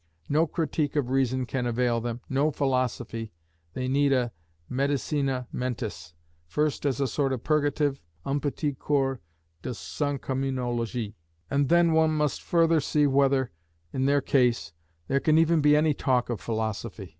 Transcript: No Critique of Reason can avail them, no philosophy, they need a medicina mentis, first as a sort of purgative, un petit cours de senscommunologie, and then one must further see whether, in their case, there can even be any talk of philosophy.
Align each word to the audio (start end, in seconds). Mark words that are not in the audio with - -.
No 0.29 0.47
Critique 0.47 0.95
of 0.95 1.11
Reason 1.11 1.45
can 1.45 1.67
avail 1.67 2.01
them, 2.01 2.21
no 2.27 2.49
philosophy, 2.49 3.31
they 3.73 3.87
need 3.87 4.11
a 4.11 4.31
medicina 4.67 5.47
mentis, 5.51 6.15
first 6.47 6.87
as 6.87 6.99
a 6.99 7.05
sort 7.07 7.31
of 7.31 7.43
purgative, 7.43 8.01
un 8.25 8.39
petit 8.39 8.73
cours 8.73 9.19
de 9.61 9.69
senscommunologie, 9.75 11.13
and 11.51 11.69
then 11.69 11.93
one 11.93 12.09
must 12.13 12.41
further 12.41 12.79
see 12.81 13.05
whether, 13.05 13.51
in 13.93 14.07
their 14.07 14.21
case, 14.21 14.73
there 15.07 15.19
can 15.19 15.37
even 15.37 15.61
be 15.61 15.75
any 15.75 15.93
talk 15.93 16.31
of 16.31 16.41
philosophy. 16.41 17.09